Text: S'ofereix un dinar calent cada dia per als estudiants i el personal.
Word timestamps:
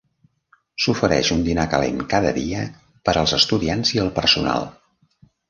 S'ofereix 0.85 1.29
un 1.35 1.43
dinar 1.47 1.65
calent 1.73 1.99
cada 2.15 2.31
dia 2.39 2.65
per 3.11 3.15
als 3.23 3.35
estudiants 3.39 3.95
i 3.99 4.03
el 4.07 4.13
personal. 4.19 4.69